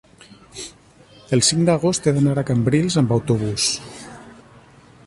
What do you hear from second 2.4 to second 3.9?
a Cambrils amb autobús.